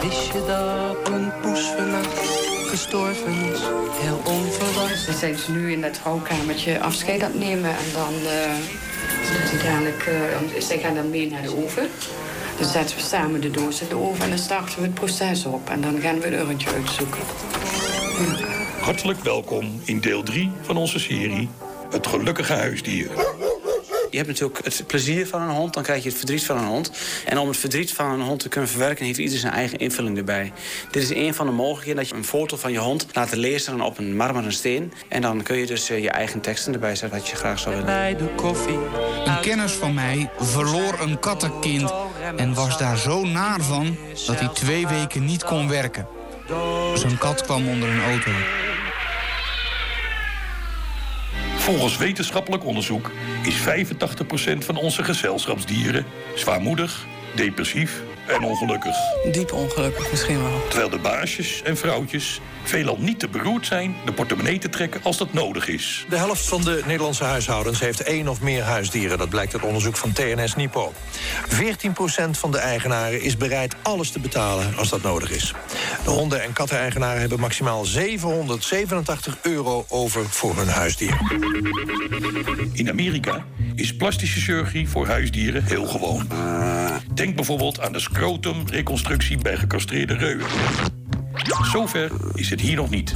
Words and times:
Wist 0.00 0.32
je 0.32 0.44
dat 0.46 1.12
een 1.14 1.32
poes 1.40 1.60
vannacht 1.60 2.18
gestorven 2.68 3.32
is? 3.32 3.58
Heel 3.90 4.20
onverwacht. 4.24 5.06
Dan 5.06 5.14
zijn 5.14 5.38
ze 5.38 5.52
nu 5.52 5.72
in 5.72 5.80
dat 5.80 6.00
rouwkamertje 6.04 6.80
afscheid 6.80 7.22
aan 7.22 7.30
het 7.30 7.40
nemen. 7.40 7.70
En 7.70 7.92
dan 7.92 8.14
uh, 8.14 9.62
dadelijk, 9.64 10.06
uh, 10.54 10.60
zij 10.60 10.78
gaan 10.78 10.94
dan 10.94 11.10
mee 11.10 11.30
naar 11.30 11.42
de 11.42 11.56
oven. 11.56 11.88
Dan 12.58 12.68
zetten 12.68 12.96
we 12.96 13.02
samen 13.02 13.40
de 13.40 13.50
doos 13.50 13.80
in 13.80 13.88
de 13.88 13.96
oven 13.96 14.24
en 14.24 14.28
dan 14.28 14.38
starten 14.38 14.78
we 14.78 14.82
het 14.82 14.94
proces 14.94 15.44
op. 15.44 15.70
En 15.70 15.80
dan 15.80 16.00
gaan 16.00 16.20
we 16.20 16.26
een 16.26 16.48
urntje 16.48 16.70
uitzoeken. 16.70 17.20
Hartelijk 18.80 19.20
welkom 19.20 19.80
in 19.84 20.00
deel 20.00 20.22
3 20.22 20.50
van 20.60 20.76
onze 20.76 20.98
serie 20.98 21.48
Het 21.90 22.06
Gelukkige 22.06 22.52
Huisdier. 22.52 23.10
Je 24.10 24.16
hebt 24.16 24.28
natuurlijk 24.28 24.64
het 24.64 24.86
plezier 24.86 25.26
van 25.26 25.42
een 25.42 25.54
hond, 25.54 25.74
dan 25.74 25.82
krijg 25.82 26.02
je 26.02 26.08
het 26.08 26.18
verdriet 26.18 26.44
van 26.44 26.58
een 26.58 26.66
hond. 26.66 26.90
En 27.26 27.38
om 27.38 27.48
het 27.48 27.56
verdriet 27.56 27.92
van 27.92 28.10
een 28.10 28.20
hond 28.20 28.40
te 28.40 28.48
kunnen 28.48 28.70
verwerken, 28.70 29.04
heeft 29.04 29.18
ieder 29.18 29.38
zijn 29.38 29.52
eigen 29.52 29.78
invulling 29.78 30.16
erbij. 30.16 30.52
Dit 30.90 31.02
is 31.02 31.10
een 31.10 31.34
van 31.34 31.46
de 31.46 31.52
mogelijkheden 31.52 31.96
dat 31.96 32.08
je 32.08 32.14
een 32.14 32.24
foto 32.24 32.56
van 32.56 32.72
je 32.72 32.78
hond 32.78 33.06
laat 33.12 33.34
lezen 33.34 33.80
op 33.80 33.98
een 33.98 34.16
marmeren 34.16 34.52
steen. 34.52 34.92
En 35.08 35.22
dan 35.22 35.42
kun 35.42 35.56
je 35.56 35.66
dus 35.66 35.90
eh, 35.90 36.02
je 36.02 36.10
eigen 36.10 36.40
teksten 36.40 36.72
erbij 36.72 36.96
zetten 36.96 37.18
wat 37.18 37.28
je 37.28 37.36
graag 37.36 37.58
zou 37.58 37.74
willen. 37.74 37.90
Bij 37.90 38.16
de 38.16 38.34
koffie. 38.34 38.78
Een 39.24 39.40
kennis 39.40 39.72
van 39.72 39.94
mij 39.94 40.30
verloor 40.38 40.98
een 41.00 41.18
kattenkind 41.18 41.92
en 42.36 42.54
was 42.54 42.78
daar 42.78 42.98
zo 42.98 43.24
naar 43.24 43.60
van 43.60 43.96
dat 44.26 44.38
hij 44.38 44.48
twee 44.48 44.86
weken 44.86 45.24
niet 45.24 45.44
kon 45.44 45.68
werken. 45.68 46.06
Zijn 46.94 47.18
kat 47.18 47.42
kwam 47.42 47.68
onder 47.68 47.88
een 47.88 48.02
auto. 48.02 48.30
Volgens 51.56 51.96
wetenschappelijk 51.96 52.64
onderzoek 52.64 53.10
is 53.42 53.60
85% 53.60 54.58
van 54.58 54.76
onze 54.76 55.04
gezelschapsdieren 55.04 56.04
zwaarmoedig, 56.34 57.06
depressief 57.34 58.02
en 58.34 58.42
ongelukkig. 58.42 58.96
Diep 59.32 59.52
ongelukkig 59.52 60.10
misschien 60.10 60.42
wel. 60.42 60.62
Terwijl 60.68 60.90
de 60.90 60.98
baasjes 60.98 61.62
en 61.62 61.76
vrouwtjes 61.76 62.40
veelal 62.62 62.96
niet 62.98 63.18
te 63.18 63.28
beroerd 63.28 63.66
zijn 63.66 63.94
de 64.04 64.12
portemonnee 64.12 64.58
te 64.58 64.68
trekken 64.68 65.02
als 65.02 65.18
dat 65.18 65.32
nodig 65.32 65.68
is. 65.68 66.06
De 66.08 66.16
helft 66.16 66.48
van 66.48 66.64
de 66.64 66.82
Nederlandse 66.86 67.24
huishoudens 67.24 67.80
heeft 67.80 68.00
één 68.00 68.28
of 68.28 68.40
meer 68.40 68.62
huisdieren. 68.62 69.18
Dat 69.18 69.28
blijkt 69.28 69.54
uit 69.54 69.62
onderzoek 69.62 69.96
van 69.96 70.12
TNS 70.12 70.54
Nipo. 70.56 70.92
14% 71.48 72.30
van 72.30 72.50
de 72.50 72.58
eigenaren 72.58 73.22
is 73.22 73.36
bereid 73.36 73.74
alles 73.82 74.10
te 74.10 74.18
betalen 74.18 74.76
als 74.76 74.88
dat 74.88 75.02
nodig 75.02 75.30
is. 75.30 75.54
De 76.04 76.10
honden- 76.10 76.42
en 76.42 76.52
katteneigenaren 76.52 77.20
hebben 77.20 77.40
maximaal 77.40 77.84
787 77.84 79.38
euro 79.42 79.84
over 79.88 80.28
voor 80.28 80.56
hun 80.56 80.68
huisdier. 80.68 81.20
In 82.72 82.88
Amerika 82.88 83.44
is 83.74 83.96
plastische 83.96 84.40
chirurgie 84.40 84.88
voor 84.88 85.06
huisdieren 85.06 85.64
heel 85.64 85.86
gewoon. 85.86 86.28
Denk 87.14 87.36
bijvoorbeeld 87.36 87.80
aan 87.80 87.92
de 87.92 87.98
scrotumreconstructie 88.20 89.38
bij 89.38 89.56
gecastreerde 89.56 90.14
reuwen. 90.14 90.46
Zover 91.72 92.10
is 92.34 92.50
het 92.50 92.60
hier 92.60 92.76
nog 92.76 92.90
niet. 92.90 93.14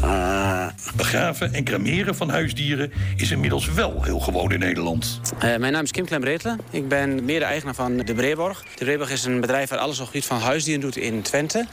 Begraven 0.96 1.55
en 1.55 1.64
cremeren 1.64 2.14
van 2.14 2.30
huisdieren 2.30 2.92
is 3.16 3.30
inmiddels 3.30 3.72
wel 3.72 4.02
heel 4.02 4.20
gewoon 4.20 4.52
in 4.52 4.58
Nederland. 4.58 5.20
Uh, 5.34 5.41
mijn 5.41 5.72
naam 5.72 5.83
is 5.83 5.91
Kim 5.91 6.05
Klembretelen. 6.05 6.61
Ik 6.70 6.88
ben 6.88 7.24
mede-eigenaar 7.24 7.74
van 7.74 7.96
De 7.96 8.14
Breeborg. 8.14 8.64
De 8.74 8.84
Breeborg 8.84 9.11
is 9.11 9.24
een 9.24 9.41
bedrijf 9.41 9.69
waar 9.69 9.78
alles 9.78 10.00
op 10.00 10.06
gebied 10.06 10.24
van 10.24 10.38
huisdieren 10.38 10.83
doet 10.83 10.96
in 10.96 11.22
Twente. 11.22 11.66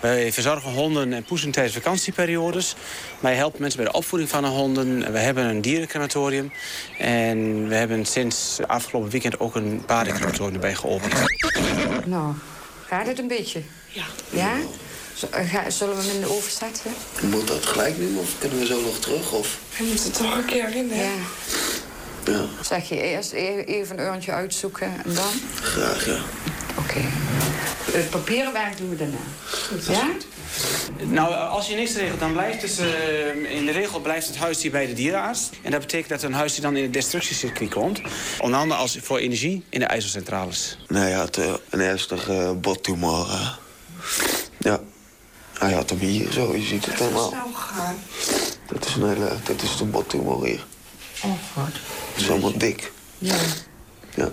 Wij 0.00 0.32
verzorgen 0.32 0.72
honden 0.72 1.12
en 1.12 1.24
poezen 1.24 1.50
tijdens 1.50 1.74
vakantieperiodes. 1.74 2.74
Wij 3.20 3.34
helpen 3.34 3.60
mensen 3.60 3.82
bij 3.82 3.90
de 3.90 3.96
opvoeding 3.96 4.30
van 4.30 4.42
de 4.42 4.48
honden. 4.48 5.12
We 5.12 5.18
hebben 5.18 5.44
een 5.44 5.60
dierencrematorium. 5.60 6.52
En 6.98 7.68
we 7.68 7.74
hebben 7.74 8.04
sinds 8.06 8.58
afgelopen 8.66 9.10
weekend 9.10 9.40
ook 9.40 9.54
een 9.54 9.82
paardencrematorium 9.86 10.54
erbij 10.54 10.74
geopend. 10.74 11.14
Nou, 12.06 12.34
gaat 12.88 13.06
het 13.06 13.18
een 13.18 13.28
beetje? 13.28 13.62
Ja. 13.88 14.04
Ja? 14.30 14.52
Ga, 15.30 15.70
zullen 15.70 15.96
we 15.96 16.02
hem 16.02 16.14
in 16.14 16.20
de 16.20 16.28
oven 16.30 16.50
zetten? 16.52 16.90
Moet 17.20 17.46
dat 17.48 17.66
gelijk 17.66 17.98
nu 17.98 18.16
of 18.16 18.38
kunnen 18.38 18.58
we 18.58 18.66
zo 18.66 18.80
nog 18.80 18.98
terug? 18.98 19.32
Of? 19.32 19.58
We 19.78 19.84
moeten 19.84 20.12
toch 20.12 20.36
een 20.36 20.44
keer 20.44 20.74
in, 20.76 20.90
hè? 20.90 21.02
Ja. 21.02 21.10
Ja. 22.30 22.44
Zeg 22.62 22.88
je 22.88 23.02
eerst 23.02 23.32
e- 23.32 23.64
even 23.66 23.98
een 23.98 24.06
urntje 24.06 24.32
uitzoeken 24.32 24.86
en 24.86 25.14
dan? 25.14 25.32
Graag, 25.62 26.06
ja. 26.06 26.18
Oké. 26.78 27.00
Het 27.92 28.10
papieren 28.10 28.52
werk 28.52 28.76
doen 28.76 28.90
we 28.90 28.96
daarna. 28.96 29.16
Goed, 29.68 29.86
ja? 29.86 30.08
Nou, 31.04 31.34
als 31.34 31.68
je 31.68 31.74
niks 31.74 31.94
regelt, 31.94 32.20
dan 32.20 32.32
blijft 32.32 32.62
het... 32.62 32.78
Uh, 32.80 33.56
in 33.56 33.66
de 33.66 33.72
regel 33.72 34.00
blijft 34.00 34.26
het 34.26 34.36
huisdier 34.36 34.70
bij 34.70 34.86
de 34.86 34.92
dierenarts. 34.92 35.50
En 35.62 35.70
dat 35.70 35.80
betekent 35.80 36.08
dat 36.08 36.22
een 36.22 36.32
huisdier 36.32 36.62
dan 36.62 36.76
in 36.76 36.82
het 36.82 36.92
destructiecircuit 36.92 37.70
komt. 37.74 38.00
Onder 38.38 38.60
andere 38.60 38.80
als 38.80 38.98
voor 39.02 39.18
energie 39.18 39.64
in 39.68 39.80
de 39.80 39.86
ijzercentrales. 39.86 40.78
Nee, 40.88 41.02
hij 41.02 41.12
had 41.12 41.38
uh, 41.38 41.52
een 41.70 41.80
ernstige 41.80 42.32
uh, 42.32 42.50
bottumor. 42.50 43.58
ja. 44.58 44.80
Hij 45.58 45.72
had 45.72 45.90
hem 45.90 45.98
hier 45.98 46.32
zo, 46.32 46.56
je 46.56 46.62
ziet 46.62 46.86
het 46.86 46.98
helemaal. 46.98 47.28
snel 47.28 47.52
gaan. 47.54 47.96
Dit 48.66 48.84
is 48.84 48.94
een 48.94 49.08
hele, 49.08 49.30
dit 49.44 49.62
is 49.62 49.76
de 49.76 49.84
bottumor 49.84 50.44
hier. 50.44 50.64
Oh, 51.22 51.30
god. 51.54 51.72
Het 52.18 52.26
is 52.26 52.32
allemaal 52.32 52.58
dik. 52.58 52.92
Ja. 53.18 53.36
Ja. 54.14 54.30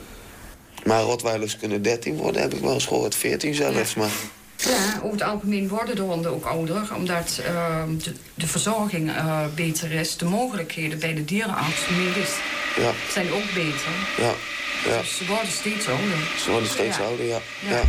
Maar 0.83 1.01
Rotweilers 1.01 1.57
kunnen 1.57 1.81
13 1.81 2.15
worden, 2.15 2.41
heb 2.41 2.53
ik 2.53 2.61
wel 2.61 2.73
eens 2.73 2.85
gehoord. 2.85 3.15
14 3.15 3.53
zelfs, 3.53 3.95
maar... 3.95 4.09
Ja, 4.55 4.95
over 4.95 5.11
het 5.11 5.21
algemeen 5.21 5.67
worden 5.67 5.95
de 5.95 6.01
honden 6.01 6.31
ook 6.31 6.45
ouder, 6.45 6.95
omdat 6.95 7.41
uh, 7.47 7.83
de, 8.03 8.13
de, 8.33 8.47
verzorging 8.47 9.09
uh, 9.09 9.45
beter 9.55 9.91
is. 9.91 10.17
De 10.17 10.25
mogelijkheden 10.25 10.99
bij 10.99 11.13
de 11.13 11.25
dierenarts, 11.25 11.87
medisch, 11.89 12.35
ja. 12.77 12.91
zijn 13.11 13.31
ook 13.31 13.53
beter. 13.53 13.91
Ja. 14.17 14.33
ja. 14.85 14.99
Dus 14.99 15.17
ze 15.17 15.25
worden 15.25 15.51
steeds 15.51 15.87
ouder. 15.87 16.17
Ze 16.43 16.51
worden 16.51 16.69
steeds 16.69 16.97
ja. 16.97 17.03
ouder, 17.03 17.25
ja. 17.25 17.39
ja. 17.69 17.81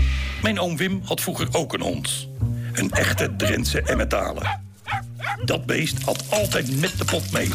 Mijn 0.43 0.61
oom 0.61 0.77
Wim 0.77 1.01
had 1.05 1.21
vroeger 1.21 1.49
ook 1.53 1.73
een 1.73 1.83
hond. 1.83 2.29
Een 2.73 2.91
echte 2.91 3.37
Drentse 3.37 3.83
Emmentaler. 3.83 4.61
Dat 5.45 5.67
beest 5.67 6.03
had 6.03 6.25
altijd 6.31 6.81
met 6.81 6.99
de 6.99 7.05
pot 7.05 7.33
mee. 7.33 7.51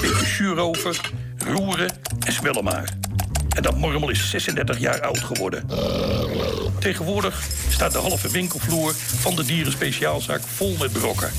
Beetje 0.00 0.26
zuur 0.26 0.58
over, 0.58 1.10
roeren 1.46 1.90
en 2.26 2.32
smellen 2.32 2.64
maar. 2.64 2.88
En 3.56 3.62
dat 3.62 3.76
mormel 3.76 4.10
is 4.10 4.30
36 4.30 4.78
jaar 4.78 5.00
oud 5.00 5.20
geworden. 5.20 5.68
Tegenwoordig 6.78 7.44
staat 7.68 7.92
de 7.92 7.98
halve 7.98 8.28
winkelvloer 8.28 8.92
van 8.94 9.36
de 9.36 9.44
dierenspeciaalzaak 9.44 10.40
vol 10.40 10.76
met 10.80 10.92
brokken. 10.92 11.30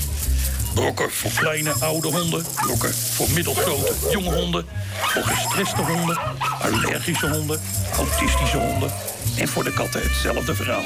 Brokken 0.74 1.10
voor 1.10 1.30
kleine, 1.30 1.72
oude 1.72 2.08
honden. 2.08 2.44
Brokken 2.54 2.94
voor 2.94 3.30
middelgrote, 3.30 3.92
jonge 4.10 4.34
honden. 4.34 4.66
Voor 5.00 5.22
gestreste 5.22 5.82
honden, 5.82 6.18
allergische 6.60 7.28
honden, 7.28 7.60
autistische 7.96 8.58
honden. 8.58 8.90
En 9.36 9.48
voor 9.48 9.64
de 9.64 9.72
katten 9.72 10.02
hetzelfde 10.02 10.54
verhaal. 10.54 10.84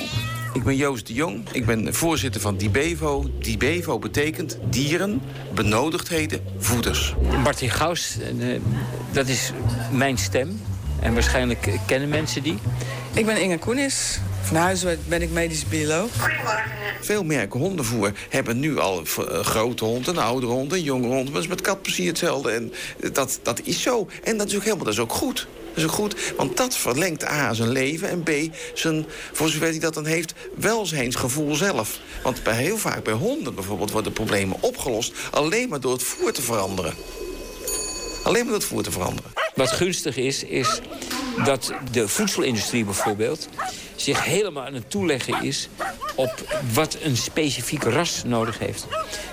Ik 0.52 0.62
ben 0.62 0.76
Joost 0.76 1.06
de 1.06 1.12
Jong. 1.12 1.44
Ik 1.52 1.66
ben 1.66 1.94
voorzitter 1.94 2.40
van 2.40 2.56
Dibevo. 2.56 3.30
Dibevo 3.38 3.98
betekent 3.98 4.58
dieren, 4.70 5.22
benodigdheden, 5.54 6.40
voeders. 6.58 7.14
Martin 7.42 7.70
Gaus, 7.70 8.16
dat 9.12 9.28
is 9.28 9.52
mijn 9.92 10.18
stem. 10.18 10.60
En 11.00 11.12
waarschijnlijk 11.14 11.78
kennen 11.86 12.08
mensen 12.08 12.42
die. 12.42 12.58
Ik 13.14 13.26
ben 13.26 13.42
Inge 13.42 13.58
Koenis. 13.58 14.20
Van 14.42 14.56
huis 14.56 14.84
ben 15.08 15.22
ik 15.22 15.30
medisch 15.30 15.64
bioloog. 15.64 16.10
Veel 17.00 17.24
merken 17.24 17.60
hondenvoer 17.60 18.12
hebben 18.28 18.58
nu 18.58 18.78
al 18.78 19.02
uh, 19.02 19.40
grote 19.40 19.84
honden, 19.84 20.16
een 20.16 20.22
oudere 20.22 20.52
hond, 20.52 20.72
een 20.72 20.82
jongere 20.82 21.12
hond. 21.12 21.24
Maar 21.24 21.32
dat 21.32 21.42
is 21.42 21.48
met 21.48 21.60
kat 21.60 21.82
precies 21.82 22.06
hetzelfde. 22.06 22.50
En 22.50 22.72
dat, 23.12 23.40
dat 23.42 23.60
is 23.64 23.82
zo. 23.82 24.08
En 24.24 24.36
dat 24.36 24.48
is 24.48 24.56
ook 24.56 24.62
helemaal 24.62 24.84
dat 24.84 24.92
is 24.92 25.00
ook 25.00 25.12
goed. 25.12 25.46
Dat 25.74 25.84
is 25.84 25.90
ook 25.90 25.96
goed, 25.96 26.32
want 26.36 26.56
dat 26.56 26.76
verlengt 26.76 27.24
A 27.24 27.54
zijn 27.54 27.68
leven 27.68 28.08
en 28.08 28.22
B 28.22 28.30
zijn, 28.74 29.06
voor 29.32 29.48
zover 29.48 29.68
hij 29.68 29.78
dat 29.78 29.94
dan 29.94 30.06
heeft, 30.06 30.32
welzijnsgevoel 30.56 31.54
zelf. 31.54 31.98
Want 32.22 32.42
bij, 32.42 32.54
heel 32.54 32.78
vaak 32.78 33.04
bij 33.04 33.12
honden 33.12 33.54
bijvoorbeeld 33.54 33.90
worden 33.90 34.12
problemen 34.12 34.56
opgelost 34.60 35.12
alleen 35.30 35.68
maar 35.68 35.80
door 35.80 35.92
het 35.92 36.02
voer 36.02 36.32
te 36.32 36.42
veranderen. 36.42 36.94
Alleen 38.22 38.40
maar 38.40 38.52
door 38.52 38.60
het 38.60 38.64
voer 38.64 38.82
te 38.82 38.90
veranderen. 38.90 39.32
Wat 39.54 39.70
gunstig 39.70 40.16
is, 40.16 40.44
is 40.44 40.80
dat 41.44 41.72
de 41.90 42.08
voedselindustrie 42.08 42.84
bijvoorbeeld 42.84 43.48
zich 44.02 44.24
helemaal 44.24 44.64
aan 44.64 44.74
het 44.74 44.90
toeleggen 44.90 45.42
is 45.42 45.68
op 46.14 46.60
wat 46.72 46.96
een 47.02 47.16
specifiek 47.16 47.82
ras 47.82 48.22
nodig 48.24 48.58
heeft. 48.58 48.86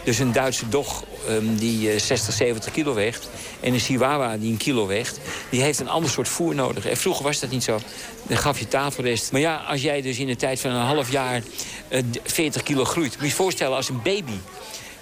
Dus 0.03 0.19
een 0.19 0.31
Duitse 0.31 0.69
dog 0.69 1.03
um, 1.29 1.55
die 1.55 1.93
uh, 1.93 1.99
60, 1.99 2.33
70 2.33 2.71
kilo 2.71 2.93
weegt... 2.93 3.29
en 3.59 3.73
een 3.73 3.79
Chihuahua 3.79 4.37
die 4.37 4.51
een 4.51 4.57
kilo 4.57 4.87
weegt... 4.87 5.19
die 5.49 5.61
heeft 5.61 5.79
een 5.79 5.89
ander 5.89 6.11
soort 6.11 6.27
voer 6.27 6.55
nodig. 6.55 6.85
En 6.85 6.97
vroeger 6.97 7.23
was 7.23 7.39
dat 7.39 7.49
niet 7.49 7.63
zo. 7.63 7.79
Dan 8.27 8.37
gaf 8.37 8.59
je 8.59 8.67
tafelrest. 8.67 9.31
Maar 9.31 9.41
ja, 9.41 9.55
als 9.55 9.81
jij 9.81 10.01
dus 10.01 10.19
in 10.19 10.27
de 10.27 10.35
tijd 10.35 10.59
van 10.59 10.71
een 10.71 10.85
half 10.85 11.11
jaar 11.11 11.41
uh, 11.89 11.99
40 12.23 12.63
kilo 12.63 12.83
groeit... 12.83 13.11
moet 13.11 13.21
je 13.21 13.27
je 13.27 13.33
voorstellen 13.33 13.75
als 13.75 13.89
een 13.89 14.01
baby 14.01 14.37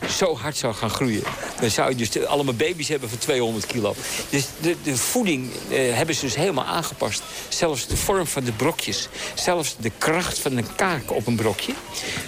zo 0.10 0.36
hard 0.36 0.58
zou 0.58 0.74
gaan 0.74 0.90
groeien. 0.90 1.24
Dan 1.60 1.70
zou 1.70 1.90
je 1.90 1.96
dus 1.96 2.26
allemaal 2.26 2.54
baby's 2.54 2.88
hebben 2.88 3.10
van 3.10 3.18
200 3.18 3.66
kilo. 3.66 3.96
Dus 4.30 4.46
de, 4.62 4.76
de 4.84 4.98
voeding 4.98 5.52
eh, 5.70 5.94
hebben 5.94 6.16
ze 6.16 6.22
dus 6.22 6.36
helemaal 6.36 6.66
aangepast. 6.66 7.24
Zelfs 7.50 7.88
de 7.88 7.98
vorm 7.98 8.28
van 8.28 8.44
de 8.44 8.52
brokjes. 8.52 9.10
Zelfs 9.36 9.76
de 9.80 9.92
kracht 9.98 10.40
van 10.40 10.58
een 10.58 10.76
kaak 10.76 11.12
op 11.12 11.28
een 11.28 11.36
brokje. 11.36 11.74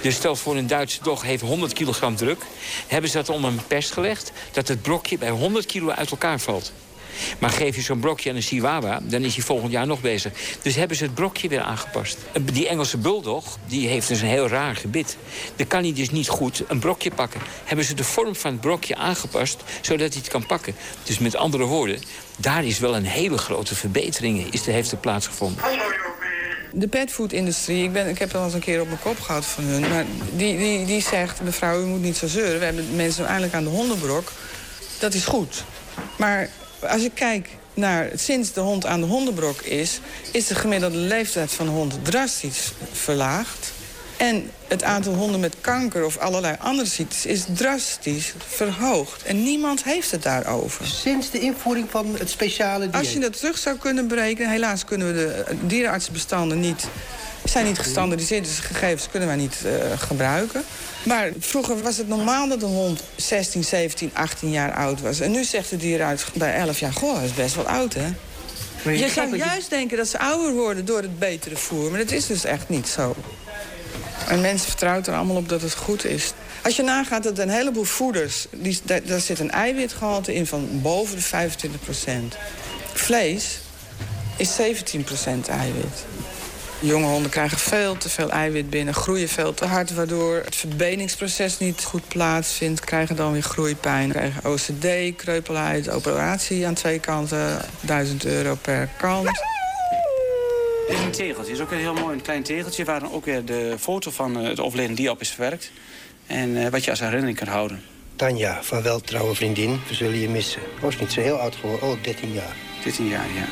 Dus 0.01 0.15
stel 0.15 0.35
voor 0.35 0.57
een 0.57 0.67
Duitse 0.67 1.03
dog 1.03 1.21
heeft 1.21 1.43
100 1.43 1.73
kilogram 1.73 2.15
druk. 2.15 2.41
Hebben 2.87 3.09
ze 3.09 3.17
dat 3.17 3.29
onder 3.29 3.51
een 3.51 3.67
pers 3.67 3.89
gelegd. 3.89 4.31
Dat 4.51 4.67
het 4.67 4.81
brokje 4.81 5.17
bij 5.17 5.29
100 5.29 5.65
kilo 5.65 5.89
uit 5.89 6.11
elkaar 6.11 6.39
valt. 6.39 6.71
Maar 7.39 7.49
geef 7.49 7.75
je 7.75 7.81
zo'n 7.81 7.99
brokje 7.99 8.29
aan 8.29 8.35
een 8.35 8.41
chihuahua, 8.41 8.99
dan 9.03 9.23
is 9.23 9.35
hij 9.35 9.43
volgend 9.43 9.71
jaar 9.71 9.87
nog 9.87 10.01
bezig. 10.01 10.31
Dus 10.61 10.75
hebben 10.75 10.97
ze 10.97 11.03
het 11.03 11.13
brokje 11.13 11.47
weer 11.47 11.61
aangepast. 11.61 12.17
Eh, 12.31 12.41
Die 12.53 12.67
Engelse 12.67 12.97
bulldog, 12.97 13.57
die 13.65 13.87
heeft 13.87 14.07
dus 14.07 14.21
een 14.21 14.27
heel 14.27 14.47
raar 14.47 14.75
gebit. 14.75 15.17
Dan 15.55 15.67
kan 15.67 15.83
hij 15.83 15.93
dus 15.93 16.09
niet 16.09 16.27
goed 16.29 16.63
een 16.67 16.79
brokje 16.79 17.11
pakken. 17.11 17.41
Hebben 17.63 17.85
ze 17.85 17.93
de 17.93 18.03
vorm 18.03 18.35
van 18.35 18.51
het 18.51 18.61
brokje 18.61 18.95
aangepast, 18.95 19.63
zodat 19.81 20.13
hij 20.13 20.21
het 20.21 20.27
kan 20.27 20.45
pakken. 20.45 20.75
Dus 21.03 21.19
met 21.19 21.35
andere 21.35 21.63
woorden, 21.63 21.99
daar 22.37 22.65
is 22.65 22.79
wel 22.79 22.95
een 22.95 23.05
hele 23.05 23.37
grote 23.37 23.75
verbetering 23.75 24.53
is, 24.53 24.65
heeft 24.65 25.01
plaatsgevonden. 25.01 25.63
De 26.71 26.87
petfood-industrie, 26.87 27.83
ik, 27.83 27.93
ben, 27.93 28.07
ik 28.07 28.19
heb 28.19 28.35
al 28.35 28.43
eens 28.43 28.53
een 28.53 28.59
keer 28.59 28.81
op 28.81 28.87
mijn 28.87 28.99
kop 28.99 29.19
gehad 29.19 29.45
van 29.45 29.63
hun. 29.63 29.81
Maar 29.89 30.05
die, 30.33 30.57
die, 30.57 30.85
die 30.85 31.01
zegt, 31.01 31.41
mevrouw, 31.41 31.81
u 31.81 31.85
moet 31.85 32.01
niet 32.01 32.17
zo 32.17 32.27
zeuren. 32.27 32.59
We 32.59 32.65
hebben 32.65 32.95
mensen 32.95 33.25
eindelijk 33.25 33.53
aan 33.53 33.63
de 33.63 33.69
hondenbrok. 33.69 34.31
Dat 34.99 35.13
is 35.13 35.25
goed. 35.25 35.63
Maar 36.15 36.49
als 36.87 37.01
je 37.01 37.11
kijkt 37.13 37.49
naar 37.73 38.09
sinds 38.15 38.53
de 38.53 38.59
hond 38.59 38.85
aan 38.85 39.01
de 39.01 39.07
hondenbrok 39.07 39.61
is... 39.61 39.99
is 40.31 40.47
de 40.47 40.55
gemiddelde 40.55 40.97
leeftijd 40.97 41.51
van 41.51 41.65
de 41.65 41.71
hond 41.71 42.05
drastisch 42.05 42.71
verlaagd. 42.91 43.71
En 44.17 44.51
het 44.67 44.83
aantal 44.83 45.13
honden 45.13 45.39
met 45.39 45.55
kanker 45.61 46.05
of 46.05 46.17
allerlei 46.17 46.55
andere 46.59 46.87
ziektes 46.87 47.25
is 47.25 47.43
drastisch 47.53 48.33
verhoogd. 48.47 49.23
En 49.23 49.43
niemand 49.43 49.83
heeft 49.83 50.11
het 50.11 50.23
daarover. 50.23 50.87
Sinds 50.87 51.31
de 51.31 51.39
invoering 51.39 51.87
van 51.89 52.15
het 52.17 52.29
speciale 52.29 52.79
dieet? 52.79 52.95
Als 52.95 53.13
je 53.13 53.19
dat 53.19 53.37
terug 53.37 53.57
zou 53.57 53.77
kunnen 53.77 54.07
berekenen... 54.07 54.51
helaas 54.51 54.85
kunnen 54.85 55.07
we 55.07 55.13
de 55.13 55.55
dierenartsenbestanden 55.67 56.59
niet... 56.59 56.87
zijn 57.43 57.65
niet 57.65 57.79
gestandardiseerd, 57.79 58.43
dus 58.43 58.59
gegevens 58.59 59.07
kunnen 59.09 59.27
wij 59.27 59.37
niet 59.37 59.57
uh, 59.65 59.71
gebruiken. 59.97 60.63
Maar 61.09 61.31
vroeger 61.39 61.81
was 61.81 61.97
het 61.97 62.07
normaal 62.07 62.47
dat 62.47 62.61
een 62.61 62.69
hond 62.69 63.03
16, 63.15 63.63
17, 63.63 64.11
18 64.13 64.51
jaar 64.51 64.73
oud 64.73 65.01
was. 65.01 65.19
En 65.19 65.31
nu 65.31 65.43
zegt 65.43 65.69
de 65.69 65.77
dierenarts 65.77 66.25
bij 66.33 66.55
11 66.55 66.79
jaar... 66.79 66.93
goh, 66.93 67.13
dat 67.13 67.23
is 67.23 67.33
best 67.33 67.55
wel 67.55 67.67
oud, 67.67 67.93
hè? 67.93 68.07
Je, 68.83 68.97
je 68.97 69.09
zou 69.09 69.37
juist 69.37 69.69
denken 69.69 69.97
dat 69.97 70.07
ze 70.07 70.19
ouder 70.19 70.53
worden 70.53 70.85
door 70.85 71.01
het 71.01 71.19
betere 71.19 71.55
voer. 71.55 71.89
Maar 71.89 71.99
dat 71.99 72.11
is 72.11 72.25
dus 72.25 72.43
echt 72.43 72.69
niet 72.69 72.87
zo. 72.87 73.15
En 74.27 74.41
mensen 74.41 74.67
vertrouwen 74.67 75.05
er 75.05 75.13
allemaal 75.13 75.35
op 75.35 75.49
dat 75.49 75.61
het 75.61 75.75
goed 75.75 76.05
is. 76.05 76.33
Als 76.63 76.75
je 76.75 76.83
nagaat 76.83 77.23
dat 77.23 77.39
een 77.39 77.49
heleboel 77.49 77.83
voeders... 77.83 78.47
Die, 78.51 78.79
daar, 78.83 79.03
daar 79.03 79.19
zit 79.19 79.39
een 79.39 79.51
eiwitgehalte 79.51 80.33
in 80.33 80.45
van 80.45 80.69
boven 80.81 81.15
de 81.15 81.21
25 81.21 81.81
procent. 81.81 82.35
Vlees 82.93 83.59
is 84.37 84.55
17 84.55 85.03
procent 85.03 85.47
eiwit. 85.47 86.05
Jonge 86.81 87.05
honden 87.05 87.31
krijgen 87.31 87.57
veel 87.57 87.97
te 87.97 88.09
veel 88.09 88.29
eiwit 88.29 88.69
binnen, 88.69 88.93
groeien 88.93 89.27
veel 89.27 89.53
te 89.53 89.65
hard... 89.65 89.93
waardoor 89.93 90.41
het 90.45 90.55
verbeningsproces 90.55 91.57
niet 91.57 91.83
goed 91.83 92.07
plaatsvindt. 92.07 92.79
Krijgen 92.79 93.15
dan 93.15 93.31
weer 93.31 93.41
groeipijn, 93.41 94.09
krijgen 94.09 94.51
OCD, 94.51 95.15
kreupelheid, 95.15 95.89
operatie 95.89 96.67
aan 96.67 96.73
twee 96.73 96.99
kanten... 96.99 97.61
1000 97.81 98.25
euro 98.25 98.57
per 98.61 98.89
kant. 98.97 99.25
Dit 99.25 100.97
is 100.97 101.03
een 101.03 101.11
tegeltje. 101.11 101.53
is 101.53 101.59
ook 101.59 101.71
een 101.71 101.77
heel 101.77 101.93
mooi 101.93 102.13
een 102.13 102.21
klein 102.21 102.43
tegeltje... 102.43 102.85
waar 102.85 102.99
dan 102.99 103.11
ook 103.11 103.25
weer 103.25 103.45
de 103.45 103.75
foto 103.79 104.11
van 104.11 104.35
het 104.35 104.59
overleden 104.59 104.95
dier 104.95 105.11
op 105.11 105.21
is 105.21 105.29
verwerkt. 105.29 105.71
En 106.27 106.49
uh, 106.49 106.67
wat 106.67 106.83
je 106.83 106.89
als 106.89 106.99
herinnering 106.99 107.37
kunt 107.37 107.49
houden. 107.49 107.83
Tanja, 108.15 108.63
van 108.63 108.81
wel 108.81 108.99
trouwe 108.99 109.35
vriendin, 109.35 109.79
we 109.87 109.93
zullen 109.93 110.19
je 110.19 110.29
missen. 110.29 110.61
Was 110.81 110.99
niet 110.99 111.11
zo 111.11 111.21
heel 111.21 111.39
oud 111.39 111.55
geworden, 111.55 111.89
oh, 111.89 112.03
13 112.03 112.33
jaar. 112.33 112.55
13 112.83 113.07
jaar, 113.07 113.25
ja. 113.35 113.45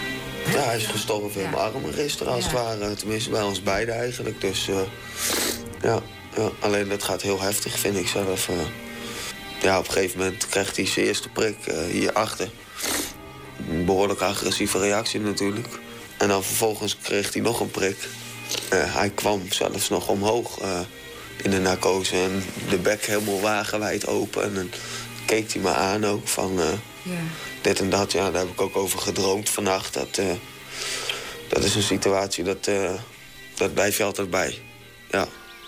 Ja, 0.52 0.64
hij 0.64 0.78
is 0.78 0.86
gestorven 0.86 1.42
in 1.42 1.50
mijn 1.50 1.62
armen 1.62 1.94
gisteren, 1.94 2.34
als 2.34 2.44
het 2.44 2.54
ware. 2.54 2.94
Tenminste, 2.94 3.30
bij 3.30 3.42
ons 3.42 3.64
beiden 3.64 3.96
eigenlijk. 3.96 4.42
Dus 4.42 4.68
uh, 4.68 4.80
ja, 5.82 6.02
ja, 6.36 6.50
alleen 6.60 6.90
dat 6.90 7.04
gaat 7.04 7.22
heel 7.22 7.42
heftig, 7.42 7.80
vind 7.80 7.98
ik 7.98 8.08
zelf. 8.08 8.48
Uh, 8.48 8.56
ja, 9.62 9.80
op 9.80 9.88
een 9.88 9.94
gegeven 9.94 10.20
moment 10.20 10.48
krijgt 10.48 10.76
hij 10.76 10.86
zijn 10.86 11.06
eerste 11.06 11.30
prik 11.30 11.58
uh, 11.68 11.78
hierachter. 11.92 12.50
Een 13.70 13.86
behoorlijk 13.86 14.22
agressieve 14.22 14.80
reactie 14.80 15.20
natuurlijk. 15.20 15.68
En 16.18 16.28
dan 16.28 16.44
vervolgens 16.44 16.98
kreeg 17.02 17.34
hij 17.34 17.42
nog 17.42 17.60
een 17.60 17.72
prik. 17.72 17.98
hij 18.70 19.10
kwam 19.10 19.42
zelfs 19.50 19.90
nog 19.90 20.08
omhoog 20.08 20.60
in 21.44 21.52
de 21.52 21.60
narcose 21.60 22.16
en 22.16 22.44
de 22.70 22.78
bek 22.78 23.06
helemaal 23.06 23.40
wagenwijd 23.40 24.08
open. 24.08 24.44
En 24.44 24.54
dan 24.54 24.70
keek 25.26 25.54
hij 25.54 25.62
me 25.62 25.74
aan 25.74 26.06
ook 26.06 26.28
van 26.28 26.60
ja. 27.10 27.22
dit 27.62 27.80
en 27.80 27.90
dat. 27.90 28.12
Ja, 28.12 28.32
daar 28.32 28.42
heb 28.42 28.52
ik 28.52 28.62
ook 28.62 28.76
over 28.76 29.00
gedroomd 29.00 29.50
vannacht. 29.50 29.94
Dat, 29.94 30.18
uh, 30.18 30.32
dat 31.48 31.64
is 31.64 31.76
een 31.76 31.82
situatie, 31.82 32.44
dat, 32.44 32.68
uh, 32.68 32.92
dat 33.56 33.74
blijf 33.74 33.98
je 33.98 34.04
altijd 34.04 34.30
bij. 34.30 34.60
Ja. 35.12 35.28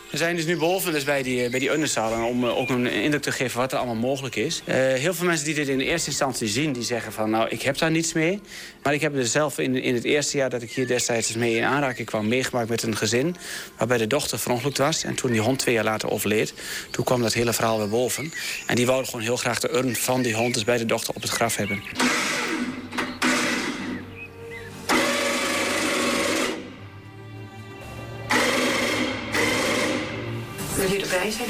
We 0.10 0.18
zijn 0.18 0.36
dus 0.36 0.46
nu 0.46 0.58
boven 0.58 0.92
dus 0.92 1.04
bij 1.04 1.24
die, 1.24 1.50
bij 1.50 1.60
die 1.60 1.72
underzalen 1.72 2.24
om 2.24 2.44
uh, 2.44 2.58
ook 2.58 2.70
een 2.70 2.88
indruk 2.88 3.22
te 3.22 3.32
geven 3.32 3.60
wat 3.60 3.72
er 3.72 3.78
allemaal 3.78 3.96
mogelijk 3.96 4.36
is. 4.36 4.62
Uh, 4.66 4.76
heel 4.76 5.14
veel 5.14 5.26
mensen 5.26 5.46
die 5.46 5.56
dit 5.56 5.68
in 5.68 5.80
eerste 5.80 6.10
instantie 6.10 6.48
zien, 6.48 6.74
die 6.74 6.84
zeggen 6.84 7.12
van 7.12 7.30
nou, 7.30 7.50
ik 7.50 7.62
heb 7.62 7.78
daar 7.78 7.92
niets 7.92 8.14
mee. 8.14 8.42
Maar 8.84 8.94
ik 8.94 9.02
heb 9.02 9.16
er 9.16 9.28
zelf 9.28 9.58
in, 9.58 9.76
in 9.76 9.94
het 9.94 10.04
eerste 10.04 10.38
jaar 10.38 10.50
dat 10.50 10.62
ik 10.62 10.72
hier 10.72 10.88
destijds 10.88 11.28
dus 11.28 11.36
mee 11.36 11.56
in 11.56 11.64
aanraking 11.64 12.08
kwam, 12.08 12.28
meegemaakt 12.28 12.70
met 12.70 12.84
een 12.84 12.98
gezin 12.98 13.36
waarbij 13.78 13.98
de 13.98 14.08
dochter 14.08 14.40
verongelukt 14.40 14.78
was. 14.78 15.04
En 15.04 15.16
toen 15.16 15.32
die 15.32 15.42
hond 15.42 15.60
twee 15.60 15.76
jaar 15.76 15.84
later 15.84 16.10
overleed, 16.10 16.54
toen 16.92 17.06
kwam 17.06 17.22
dat 17.22 17.34
hele 17.34 17.54
verhaal 17.54 17.78
weer 17.78 17.90
boven. 17.90 18.34
En 18.66 18.76
die 18.76 18.86
wouden 18.86 19.10
gewoon 19.10 19.26
heel 19.26 19.38
graag 19.38 19.60
de 19.60 19.74
urn 19.74 19.96
van 19.96 20.22
die 20.22 20.36
hond 20.36 20.54
dus 20.54 20.64
bij 20.64 20.78
de 20.78 20.86
dochter 20.86 21.16
op 21.16 21.22
het 21.22 21.32
graf 21.32 21.56
hebben. 21.56 21.84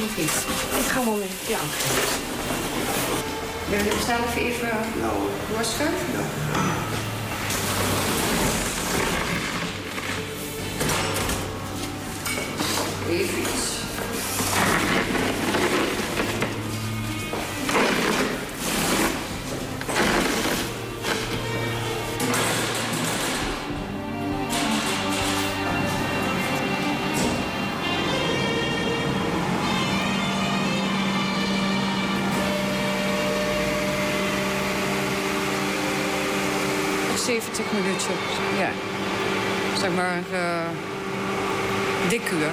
Of 0.04 0.18
niet? 0.18 0.32
Ik 0.86 0.92
ga 0.92 1.04
wel 1.04 1.16
mee. 1.16 1.28
Ja. 1.48 1.60
Wil 3.70 3.84
je 3.84 3.94
zelf 4.06 4.36
even 4.36 4.70
nou, 5.02 5.14
doorschuiven? 5.52 5.98
Ja. 6.14 6.24
Even 13.10 13.40
iets. 13.40 13.79
Minuutjes. 37.30 38.16
Ja. 38.58 38.72
Zeg 39.80 39.92
maar, 39.96 40.24
uh, 40.32 40.68
dik 42.10 42.32
uur. 42.32 42.52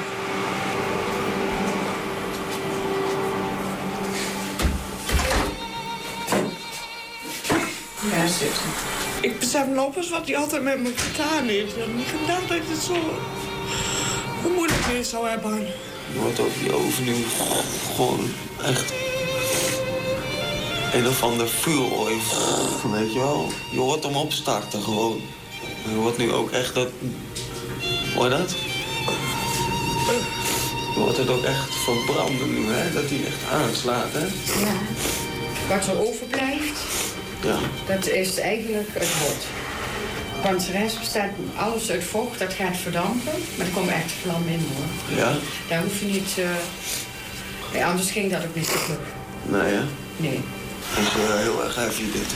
Ja, 8.13 8.27
zit. 8.27 8.61
Ik 9.21 9.39
besef 9.39 9.67
nog 9.67 9.97
eens 9.97 10.11
wat 10.11 10.27
hij 10.27 10.37
altijd 10.37 10.63
met 10.63 10.81
me 10.81 10.93
gedaan 10.97 11.45
heeft. 11.45 11.77
Ik 11.77 11.83
had 11.83 11.95
niet 11.95 12.15
gedacht 12.21 12.49
dat 12.49 12.59
het 12.61 12.83
zo 12.83 12.95
moeilijk 14.55 14.81
weer 14.81 15.05
zou 15.05 15.29
hebben. 15.29 15.67
Je 16.13 16.19
wordt 16.19 16.41
ook 16.41 16.59
die 16.61 16.75
oven 16.75 17.05
nu 17.05 17.15
gewoon 17.95 18.31
echt 18.65 19.06
een 20.97 21.07
of 21.07 21.23
ander 21.23 21.49
vuurooi. 21.49 22.15
Weet 22.93 23.13
je 23.13 23.19
wel? 23.19 23.49
Je 23.71 23.79
hoort 23.79 24.05
hem 24.05 24.17
opstarten 24.17 24.83
gewoon. 24.83 25.21
Je 25.89 25.95
hoort 25.95 26.19
nu 26.19 26.33
ook 26.33 26.51
echt 26.51 26.75
dat... 26.75 26.89
Hoor 28.15 28.29
dat? 28.29 28.55
Je 30.95 31.01
hoort 31.01 31.17
het 31.17 31.29
ook 31.29 31.43
echt 31.43 31.75
verbranden 31.75 32.55
nu, 32.55 32.73
hè? 32.73 32.93
Dat 32.93 33.05
hij 33.09 33.19
echt 33.27 33.53
aanslaat, 33.53 34.13
hè? 34.13 34.25
Ja. 34.65 34.75
Wat 35.69 35.87
er 35.87 36.09
overblijft, 36.09 36.81
ja. 37.43 37.59
dat 37.87 38.09
is 38.09 38.39
eigenlijk 38.39 38.89
het 38.93 39.09
hot. 39.09 39.47
Want 40.43 40.67
de 40.67 40.73
rest 40.73 40.99
bestaat 40.99 41.31
alles 41.57 41.91
uit 41.91 42.05
vocht, 42.05 42.39
dat 42.39 42.53
gaat 42.53 42.77
verdampen. 42.77 43.33
Maar 43.57 43.67
er 43.67 43.73
komt 43.73 43.89
echt 43.89 44.13
vlam 44.23 44.43
in, 44.47 44.67
hoor. 44.75 45.17
Ja? 45.19 45.37
Daar 45.69 45.83
hoef 45.83 46.01
je 46.01 46.07
niet... 46.07 46.35
Uh... 46.39 46.49
Ja, 47.73 47.89
anders 47.89 48.11
ging 48.11 48.31
dat 48.31 48.45
ook 48.45 48.55
niet 48.55 48.67
zo 48.67 48.77
goed. 48.77 48.99
Nee, 49.43 49.73
ja? 49.73 49.83
Nee. 50.17 50.41
Dat 50.95 51.05
is 51.05 51.17
uh, 51.17 51.37
heel 51.37 51.65
erg 51.65 51.75
heavy, 51.75 52.13
dit. 52.13 52.35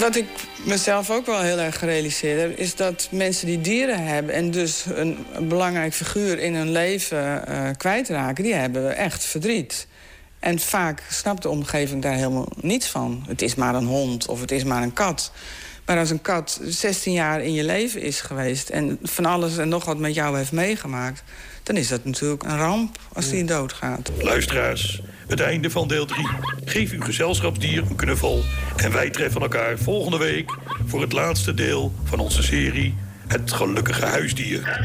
Wat 0.00 0.16
ik 0.16 0.26
mezelf 0.64 1.10
ook 1.10 1.26
wel 1.26 1.40
heel 1.40 1.58
erg 1.58 1.78
gerealiseerd 1.78 2.40
heb... 2.40 2.58
is 2.58 2.74
dat 2.74 3.08
mensen 3.10 3.46
die 3.46 3.60
dieren 3.60 4.06
hebben... 4.06 4.34
en 4.34 4.50
dus 4.50 4.84
een, 4.94 5.26
een 5.32 5.48
belangrijk 5.48 5.94
figuur 5.94 6.38
in 6.38 6.54
hun 6.54 6.72
leven 6.72 7.44
uh, 7.48 7.68
kwijtraken... 7.76 8.44
die 8.44 8.54
hebben 8.54 8.96
echt 8.96 9.24
verdriet. 9.24 9.86
En 10.38 10.58
vaak 10.58 11.02
snapt 11.10 11.42
de 11.42 11.48
omgeving 11.48 12.02
daar 12.02 12.14
helemaal 12.14 12.48
niets 12.60 12.86
van. 12.86 13.24
Het 13.28 13.42
is 13.42 13.54
maar 13.54 13.74
een 13.74 13.86
hond 13.86 14.28
of 14.28 14.40
het 14.40 14.50
is 14.50 14.64
maar 14.64 14.82
een 14.82 14.92
kat. 14.92 15.32
Maar 15.86 15.98
als 15.98 16.10
een 16.10 16.22
kat 16.22 16.60
16 16.64 17.12
jaar 17.12 17.42
in 17.42 17.52
je 17.52 17.64
leven 17.64 18.02
is 18.02 18.20
geweest... 18.20 18.68
en 18.68 18.98
van 19.02 19.24
alles 19.24 19.58
en 19.58 19.68
nog 19.68 19.84
wat 19.84 19.98
met 19.98 20.14
jou 20.14 20.36
heeft 20.36 20.52
meegemaakt... 20.52 21.22
dan 21.62 21.76
is 21.76 21.88
dat 21.88 22.04
natuurlijk 22.04 22.42
een 22.42 22.56
ramp 22.56 22.98
als 23.12 23.28
die 23.30 23.44
doodgaat. 23.44 24.10
Luisteraars, 24.20 25.02
het 25.26 25.40
einde 25.40 25.70
van 25.70 25.88
deel 25.88 26.06
3. 26.06 26.28
Geef 26.64 26.92
uw 26.92 27.00
gezelschapsdier 27.00 27.82
een 27.82 27.96
knuffel. 27.96 28.42
En 28.76 28.92
wij 28.92 29.10
treffen 29.10 29.40
elkaar 29.40 29.78
volgende 29.78 30.18
week... 30.18 30.56
voor 30.86 31.00
het 31.00 31.12
laatste 31.12 31.54
deel 31.54 31.94
van 32.04 32.18
onze 32.18 32.42
serie 32.42 32.94
Het 33.26 33.52
Gelukkige 33.52 34.04
Huisdier. 34.04 34.80